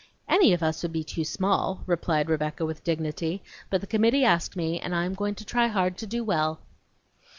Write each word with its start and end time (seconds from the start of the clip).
"Any 0.27 0.51
of 0.51 0.63
us 0.63 0.81
would 0.81 0.93
be 0.93 1.03
too 1.03 1.23
small," 1.23 1.83
replied 1.85 2.27
Rebecca 2.27 2.65
with 2.65 2.83
dignity, 2.83 3.43
"but 3.69 3.81
the 3.81 3.85
committee 3.85 4.23
asked 4.25 4.55
me, 4.55 4.79
and 4.79 4.95
I 4.95 5.05
am 5.05 5.13
going 5.13 5.35
to 5.35 5.45
try 5.45 5.67
hard 5.67 5.95
to 5.99 6.07
do 6.07 6.23
well." 6.23 6.59